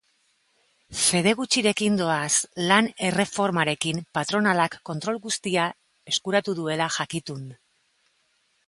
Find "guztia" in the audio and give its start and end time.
5.29-5.69